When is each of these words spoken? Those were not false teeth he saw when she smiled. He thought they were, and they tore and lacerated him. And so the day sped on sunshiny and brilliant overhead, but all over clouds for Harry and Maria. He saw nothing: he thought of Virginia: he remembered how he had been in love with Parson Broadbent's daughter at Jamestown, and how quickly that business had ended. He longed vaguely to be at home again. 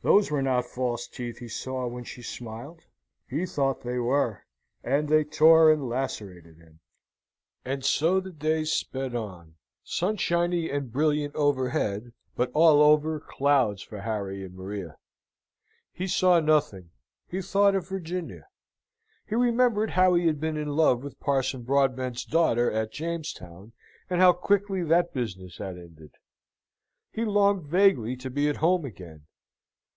Those 0.00 0.30
were 0.30 0.42
not 0.42 0.64
false 0.64 1.08
teeth 1.08 1.38
he 1.38 1.48
saw 1.48 1.88
when 1.88 2.04
she 2.04 2.22
smiled. 2.22 2.84
He 3.28 3.44
thought 3.44 3.82
they 3.82 3.98
were, 3.98 4.44
and 4.84 5.08
they 5.08 5.24
tore 5.24 5.72
and 5.72 5.88
lacerated 5.88 6.56
him. 6.56 6.78
And 7.64 7.84
so 7.84 8.20
the 8.20 8.30
day 8.30 8.62
sped 8.62 9.16
on 9.16 9.56
sunshiny 9.82 10.70
and 10.70 10.92
brilliant 10.92 11.34
overhead, 11.34 12.12
but 12.36 12.52
all 12.54 12.80
over 12.80 13.18
clouds 13.18 13.82
for 13.82 14.02
Harry 14.02 14.44
and 14.44 14.54
Maria. 14.54 14.98
He 15.92 16.06
saw 16.06 16.38
nothing: 16.38 16.90
he 17.26 17.42
thought 17.42 17.74
of 17.74 17.88
Virginia: 17.88 18.46
he 19.26 19.34
remembered 19.34 19.90
how 19.90 20.14
he 20.14 20.28
had 20.28 20.38
been 20.38 20.56
in 20.56 20.68
love 20.68 21.02
with 21.02 21.18
Parson 21.18 21.64
Broadbent's 21.64 22.24
daughter 22.24 22.70
at 22.70 22.92
Jamestown, 22.92 23.72
and 24.08 24.20
how 24.20 24.32
quickly 24.32 24.84
that 24.84 25.12
business 25.12 25.58
had 25.58 25.76
ended. 25.76 26.12
He 27.10 27.24
longed 27.24 27.64
vaguely 27.66 28.14
to 28.18 28.30
be 28.30 28.48
at 28.48 28.58
home 28.58 28.84
again. 28.84 29.24